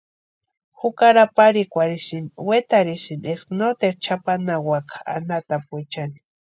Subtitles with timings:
[0.79, 6.19] Jukari aparhikwarhisinti, wetarhisïnti eska noteru chʼapanhawaka anhatapuechani.